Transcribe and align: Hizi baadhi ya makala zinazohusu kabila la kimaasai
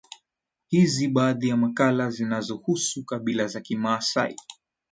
Hizi 0.67 1.07
baadhi 1.07 1.47
ya 1.49 1.57
makala 1.57 2.09
zinazohusu 2.09 3.05
kabila 3.05 3.47
la 3.53 3.61
kimaasai 3.61 4.35